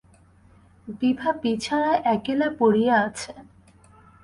[0.99, 3.33] বিভা বিছানায় একেলা পড়িয়া আছে।